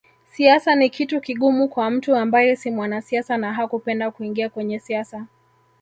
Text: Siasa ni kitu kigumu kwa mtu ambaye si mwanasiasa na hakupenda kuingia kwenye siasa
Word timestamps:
Siasa 0.31 0.75
ni 0.75 0.89
kitu 0.89 1.21
kigumu 1.21 1.67
kwa 1.67 1.89
mtu 1.91 2.15
ambaye 2.15 2.55
si 2.55 2.71
mwanasiasa 2.71 3.37
na 3.37 3.53
hakupenda 3.53 4.11
kuingia 4.11 4.49
kwenye 4.49 4.79
siasa 4.79 5.25